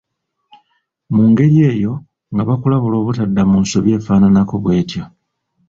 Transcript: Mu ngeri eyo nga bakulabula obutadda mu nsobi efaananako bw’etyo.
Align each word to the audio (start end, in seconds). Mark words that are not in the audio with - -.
Mu 1.13 1.23
ngeri 1.29 1.57
eyo 1.71 1.93
nga 2.33 2.41
bakulabula 2.49 2.95
obutadda 3.01 3.41
mu 3.49 3.57
nsobi 3.63 3.89
efaananako 3.97 4.55
bw’etyo. 4.63 5.03